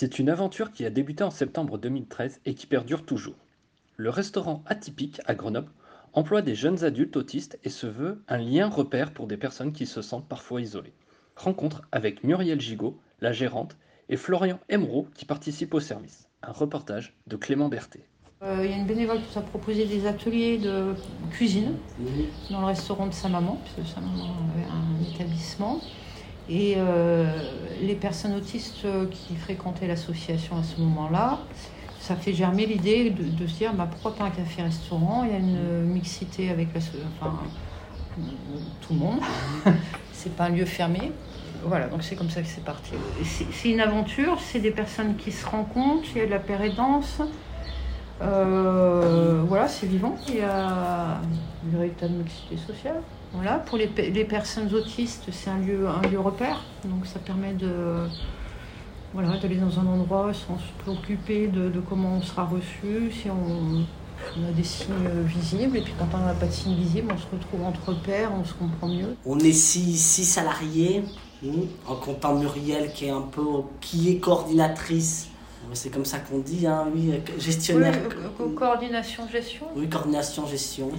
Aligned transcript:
C'est 0.00 0.18
une 0.18 0.30
aventure 0.30 0.72
qui 0.72 0.86
a 0.86 0.88
débuté 0.88 1.24
en 1.24 1.30
septembre 1.30 1.76
2013 1.76 2.40
et 2.46 2.54
qui 2.54 2.66
perdure 2.66 3.04
toujours. 3.04 3.36
Le 3.98 4.08
restaurant 4.08 4.62
Atypique 4.64 5.20
à 5.26 5.34
Grenoble 5.34 5.70
emploie 6.14 6.40
des 6.40 6.54
jeunes 6.54 6.84
adultes 6.84 7.18
autistes 7.18 7.58
et 7.64 7.68
se 7.68 7.86
veut 7.86 8.22
un 8.26 8.38
lien 8.38 8.70
repère 8.70 9.12
pour 9.12 9.26
des 9.26 9.36
personnes 9.36 9.74
qui 9.74 9.84
se 9.84 10.00
sentent 10.00 10.26
parfois 10.26 10.62
isolées. 10.62 10.94
Rencontre 11.36 11.82
avec 11.92 12.24
Muriel 12.24 12.58
Gigot, 12.58 12.98
la 13.20 13.32
gérante, 13.32 13.76
et 14.08 14.16
Florian 14.16 14.58
Emeraudt 14.70 15.10
qui 15.14 15.26
participe 15.26 15.74
au 15.74 15.80
service. 15.80 16.30
Un 16.42 16.52
reportage 16.52 17.14
de 17.26 17.36
Clément 17.36 17.68
Berthet. 17.68 18.06
Euh, 18.42 18.62
Il 18.64 18.70
y 18.70 18.72
a 18.72 18.78
une 18.78 18.86
bénévole 18.86 19.18
qui 19.18 19.36
nous 19.36 19.42
a 19.42 19.44
proposé 19.44 19.84
des 19.84 20.06
ateliers 20.06 20.56
de 20.56 20.94
cuisine 21.30 21.74
dans 22.48 22.60
le 22.60 22.66
restaurant 22.68 23.06
de 23.06 23.12
sa 23.12 23.28
maman, 23.28 23.60
puisque 23.62 23.86
sa 23.86 24.00
maman 24.00 24.34
avait 24.54 24.64
un 24.64 25.12
établissement. 25.12 25.78
Et 26.48 26.74
euh, 26.76 27.26
les 27.80 27.94
personnes 27.94 28.34
autistes 28.34 28.84
euh, 28.84 29.06
qui 29.06 29.36
fréquentaient 29.36 29.86
l'association 29.86 30.56
à 30.58 30.62
ce 30.62 30.80
moment-là, 30.80 31.40
ça 32.00 32.16
fait 32.16 32.32
germer 32.32 32.66
l'idée 32.66 33.10
de, 33.10 33.46
se 33.46 33.54
dire 33.54 33.72
bah, 33.74 33.88
pourquoi 33.90 34.14
pas 34.14 34.24
un 34.24 34.30
café-restaurant? 34.30 35.24
Il 35.24 35.30
y 35.30 35.34
a 35.34 35.38
une 35.38 35.84
mixité 35.84 36.50
avec 36.50 36.74
la, 36.74 36.80
enfin, 37.20 37.38
tout 38.80 38.94
le 38.94 38.98
monde. 38.98 39.20
c'est 40.12 40.34
pas 40.34 40.44
un 40.44 40.50
lieu 40.50 40.64
fermé. 40.64 41.12
Voilà, 41.64 41.88
donc 41.88 42.02
c'est 42.02 42.16
comme 42.16 42.30
ça 42.30 42.40
que 42.40 42.48
c'est 42.48 42.64
parti. 42.64 42.92
C'est 43.22 43.70
une 43.70 43.80
aventure, 43.80 44.38
c'est 44.40 44.60
des 44.60 44.70
personnes 44.70 45.16
qui 45.16 45.30
se 45.30 45.44
rencontrent, 45.46 46.08
il 46.14 46.18
y 46.18 46.20
a 46.22 46.26
de 46.26 46.30
la 46.30 46.68
danse. 46.70 47.20
Euh, 48.22 49.42
voilà, 49.46 49.68
c'est 49.68 49.86
vivant. 49.86 50.16
Une 51.84 51.88
véritable 51.88 52.14
mixité 52.14 52.56
sociale. 52.56 53.00
Voilà, 53.32 53.58
pour 53.58 53.78
les, 53.78 53.86
les 53.86 54.24
personnes 54.24 54.74
autistes, 54.74 55.24
c'est 55.30 55.50
un 55.50 55.58
lieu, 55.58 55.88
un 55.88 56.02
lieu 56.08 56.18
repère. 56.18 56.64
Donc 56.84 57.06
ça 57.06 57.18
permet 57.18 57.52
de 57.52 58.06
voilà, 59.12 59.36
d'aller 59.38 59.56
dans 59.56 59.78
un 59.78 59.86
endroit 59.86 60.32
sans 60.32 60.58
se 60.58 60.72
préoccuper 60.82 61.48
de, 61.48 61.68
de 61.68 61.80
comment 61.80 62.16
on 62.16 62.22
sera 62.22 62.44
reçu, 62.44 63.10
si 63.10 63.28
on, 63.30 63.84
on 64.38 64.48
a 64.48 64.52
des 64.52 64.64
signes 64.64 64.94
visibles. 65.26 65.76
Et 65.78 65.80
puis 65.80 65.92
quand 65.98 66.08
on 66.14 66.24
n'a 66.24 66.34
pas 66.34 66.46
de 66.46 66.52
signes 66.52 66.76
visibles, 66.76 67.12
on 67.12 67.18
se 67.18 67.26
retrouve 67.32 67.62
entre 67.64 67.92
pairs, 68.02 68.30
on 68.38 68.44
se 68.44 68.54
comprend 68.54 68.88
mieux. 68.88 69.16
On 69.24 69.38
est 69.38 69.52
six, 69.52 69.96
six 69.96 70.24
salariés, 70.24 71.04
en 71.86 71.94
comptant 71.96 72.34
Muriel 72.34 72.92
qui 72.92 73.06
est 73.06 73.10
un 73.10 73.22
peu 73.22 73.42
qui 73.80 74.10
est 74.10 74.18
coordinatrice. 74.18 75.28
C'est 75.72 75.90
comme 75.90 76.04
ça 76.04 76.18
qu'on 76.18 76.40
dit, 76.40 76.66
hein, 76.66 76.86
oui, 76.92 77.12
gestionnaire. 77.38 77.96
Oui, 78.40 78.54
coordination, 78.56 79.28
gestion. 79.28 79.66
Oui, 79.76 79.88
coordination, 79.88 80.44
gestion. 80.46 80.90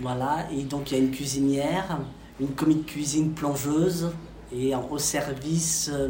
Voilà, 0.00 0.46
et 0.52 0.62
donc 0.64 0.90
il 0.90 0.98
y 0.98 1.00
a 1.00 1.04
une 1.04 1.10
cuisinière, 1.10 1.98
une 2.40 2.54
commis 2.54 2.76
de 2.76 2.82
cuisine 2.84 3.32
plongeuse, 3.34 4.12
et 4.52 4.74
en- 4.74 4.88
au 4.90 4.98
service, 4.98 5.90
euh, 5.92 6.08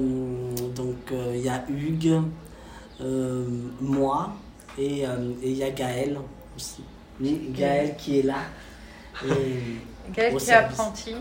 donc 0.75 1.11
euh, 1.13 1.33
il 1.35 1.41
y 1.43 1.49
a 1.49 1.65
Hugues, 1.69 2.21
euh, 3.01 3.47
moi, 3.81 4.35
et 4.79 5.01
et 5.03 5.51
il 5.51 5.57
y 5.57 5.63
a 5.65 5.71
Gaël 5.71 6.19
aussi. 6.57 6.83
Oui, 7.21 7.51
Gaël 7.53 7.97
qui 7.97 8.19
est 8.21 8.23
là. 8.23 8.37
Et, 9.25 9.81
Gaël 10.13 10.37
qui 10.37 10.51
est 10.51 10.55
apprenti. 10.55 11.15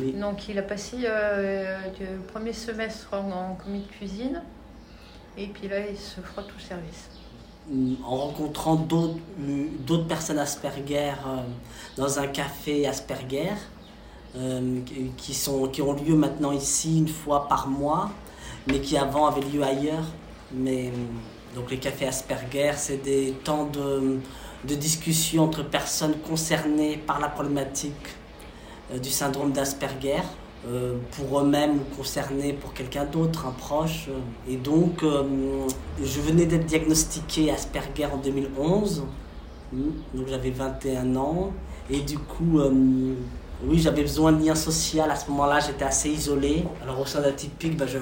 oui. 0.00 0.12
Donc 0.12 0.48
il 0.48 0.58
a 0.58 0.62
passé 0.62 0.98
euh, 1.06 1.78
le 2.00 2.18
premier 2.26 2.52
semestre 2.52 3.08
en, 3.14 3.30
en 3.30 3.54
commis 3.54 3.80
de 3.82 3.88
cuisine. 3.88 4.42
Et 5.36 5.46
puis 5.48 5.68
là, 5.68 5.86
il 5.88 5.96
se 5.98 6.20
frotte 6.20 6.52
au 6.56 6.60
service. 6.60 7.08
En 8.04 8.16
rencontrant 8.16 8.74
d'autres 8.76 9.18
euh, 9.40 10.04
personnes 10.08 10.38
Asperger 10.38 11.10
euh, 11.26 11.42
dans 11.96 12.18
un 12.18 12.26
café 12.26 12.86
Asperger 12.86 13.52
euh, 14.36 14.80
qui- 14.86 15.10
ont 15.82 15.92
lieu 15.92 16.14
maintenant 16.16 16.52
ici 16.52 16.98
une 16.98 17.08
fois 17.08 17.46
par 17.48 17.68
mois, 17.68 18.10
mais 18.66 18.80
qui 18.80 18.96
avant 18.96 19.26
avaient 19.26 19.42
lieu 19.42 19.62
ailleurs. 19.62 20.04
Mais, 20.52 20.88
euh, 20.88 21.54
donc 21.54 21.70
les 21.70 21.78
cafés 21.78 22.06
Asperger, 22.06 22.72
c'est 22.76 23.02
des 23.02 23.32
temps 23.44 23.66
de, 23.66 24.18
de 24.64 24.74
discussion 24.74 25.44
entre 25.44 25.62
personnes 25.62 26.16
concernées 26.28 26.96
par 26.96 27.20
la 27.20 27.28
problématique 27.28 27.94
euh, 28.92 28.98
du 28.98 29.10
syndrome 29.10 29.52
d'Asperger. 29.52 30.22
Euh, 30.68 30.94
pour 31.12 31.40
eux-mêmes 31.40 31.76
ou 31.76 31.96
concernés 31.96 32.52
pour 32.52 32.72
quelqu'un 32.72 33.04
d'autre, 33.04 33.46
un 33.46 33.52
proche. 33.52 34.08
Et 34.48 34.56
donc, 34.56 35.02
euh, 35.02 35.22
je 36.02 36.20
venais 36.20 36.46
d'être 36.46 36.66
diagnostiqué 36.66 37.50
Asperger 37.50 38.06
en 38.06 38.18
2011, 38.18 39.02
Mm, 39.72 39.90
donc 40.14 40.28
j'avais 40.28 40.50
21 40.50 41.16
ans. 41.16 41.52
Et 41.90 42.00
du 42.00 42.18
coup, 42.18 42.60
euh, 42.60 42.70
oui, 43.64 43.78
j'avais 43.78 44.02
besoin 44.02 44.32
de 44.32 44.44
lien 44.44 44.54
social. 44.54 45.10
À 45.10 45.16
ce 45.16 45.30
moment-là, 45.30 45.60
j'étais 45.60 45.84
assez 45.84 46.10
isolé. 46.10 46.64
Alors, 46.82 47.00
au 47.00 47.06
sein 47.06 47.20
d'Atypique, 47.20 47.76
bah, 47.76 47.86
je, 47.86 47.98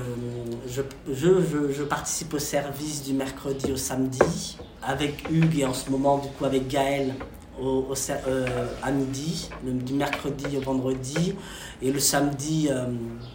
je, 0.68 0.82
je, 1.12 1.72
je 1.72 1.82
participe 1.84 2.34
au 2.34 2.38
service 2.38 3.02
du 3.02 3.12
mercredi 3.14 3.72
au 3.72 3.76
samedi, 3.76 4.58
avec 4.82 5.28
Hugues 5.30 5.60
et 5.60 5.64
en 5.64 5.74
ce 5.74 5.90
moment, 5.90 6.18
du 6.18 6.28
coup, 6.28 6.44
avec 6.44 6.68
Gaël 6.68 7.14
au, 7.60 7.86
euh, 8.10 8.66
à 8.82 8.90
midi, 8.90 9.48
du 9.62 9.94
mercredi 9.94 10.56
au 10.56 10.60
vendredi. 10.60 11.34
Et 11.82 11.90
le 11.90 11.98
samedi, 11.98 12.68
euh, 12.70 12.86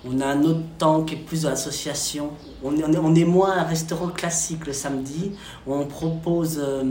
on 0.07 0.19
a 0.21 0.25
un 0.25 0.43
autre 0.43 0.61
temps 0.77 1.03
qui 1.03 1.15
est 1.15 1.17
plus 1.17 1.43
de 1.43 1.49
l'association. 1.49 2.31
On 2.63 2.75
est, 2.75 2.97
on, 2.97 3.25
moins 3.25 3.57
un 3.57 3.63
restaurant 3.63 4.09
classique 4.09 4.65
le 4.67 4.73
samedi. 4.73 5.31
On 5.67 5.85
propose 5.85 6.59
euh, 6.59 6.83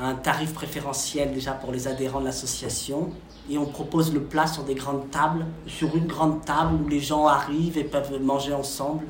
un 0.00 0.14
tarif 0.14 0.52
préférentiel 0.54 1.32
déjà 1.32 1.52
pour 1.52 1.72
les 1.72 1.88
adhérents 1.88 2.20
de 2.20 2.26
l'association. 2.26 3.10
Et 3.50 3.58
on 3.58 3.66
propose 3.66 4.12
le 4.12 4.20
plat 4.20 4.46
sur 4.46 4.64
des 4.64 4.74
grandes 4.74 5.10
tables, 5.10 5.46
sur 5.66 5.96
une 5.96 6.06
grande 6.06 6.44
table 6.44 6.78
où 6.84 6.88
les 6.88 7.00
gens 7.00 7.26
arrivent 7.26 7.78
et 7.78 7.84
peuvent 7.84 8.20
manger 8.22 8.52
ensemble. 8.52 9.04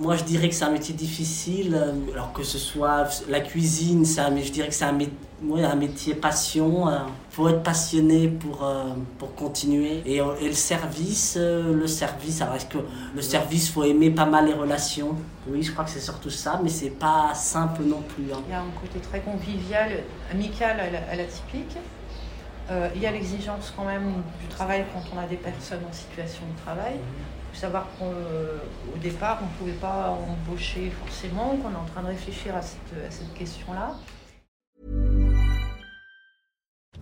Moi, 0.00 0.16
je 0.16 0.24
dirais 0.24 0.48
que 0.48 0.54
c'est 0.56 0.64
un 0.64 0.70
métier 0.72 0.92
difficile, 0.92 1.72
euh, 1.76 1.92
alors 2.12 2.32
que 2.32 2.42
ce 2.42 2.58
soit 2.58 3.06
la 3.28 3.38
cuisine, 3.40 4.04
un- 4.18 4.30
mais 4.30 4.42
je 4.42 4.50
dirais 4.50 4.66
que 4.66 4.74
c'est 4.74 4.84
un, 4.84 4.98
ouais, 5.44 5.62
un 5.62 5.76
métier 5.76 6.14
passion. 6.16 6.88
Il 6.90 7.34
faut 7.34 7.48
être 7.48 7.62
passionné 7.62 8.26
pour, 8.26 8.64
euh, 8.64 8.86
pour 9.18 9.36
continuer. 9.36 10.02
Et, 10.04 10.20
euh, 10.20 10.34
le 10.42 10.52
service, 10.52 11.36
le 11.38 11.86
service, 11.86 12.42
alors 12.42 12.56
est-ce 12.56 12.66
que 12.66 12.78
le 13.14 13.22
service, 13.22 13.70
faut 13.70 13.84
aimer 13.84 14.10
pas 14.10 14.24
mal 14.26 14.46
les 14.46 14.54
relations? 14.54 15.14
Oui, 15.48 15.62
je 15.62 15.70
crois 15.70 15.84
que 15.84 15.90
c'est 15.90 16.00
surtout 16.00 16.30
ça, 16.30 16.58
mais 16.60 16.70
c'est 16.70 16.90
pas 16.90 17.32
simple 17.34 17.82
non 17.84 18.02
plus. 18.02 18.32
hein. 18.32 18.40
Il 18.48 18.50
y 18.50 18.54
a 18.54 18.62
un 18.62 18.70
côté 18.80 18.98
très 18.98 19.20
convivial, 19.20 19.90
amical 20.32 20.80
à 20.80 20.90
la, 20.90 20.98
à 21.08 21.14
la 21.14 21.24
typique. 21.24 21.76
Euh, 22.70 22.88
il 22.94 23.02
y 23.02 23.06
a 23.06 23.10
l'exigence 23.10 23.72
quand 23.76 23.84
même 23.84 24.22
du 24.40 24.46
travail 24.48 24.84
quand 24.92 25.02
on 25.14 25.18
a 25.18 25.26
des 25.26 25.36
personnes 25.36 25.84
en 25.88 25.92
situation 25.92 26.42
de 26.46 26.60
travail. 26.62 26.94
Il 26.96 27.54
faut 27.54 27.60
savoir 27.60 27.86
qu'au 27.98 28.98
départ, 28.98 29.38
on 29.42 29.44
ne 29.46 29.58
pouvait 29.58 29.80
pas 29.80 30.10
embaucher 30.10 30.90
forcément, 30.90 31.56
qu'on 31.56 31.70
est 31.70 31.76
en 31.76 31.84
train 31.84 32.02
de 32.02 32.08
réfléchir 32.08 32.56
à 32.56 32.62
cette 32.62 33.34
question-là. 33.34 33.94